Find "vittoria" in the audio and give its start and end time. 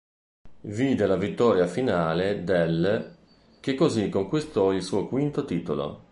1.15-1.67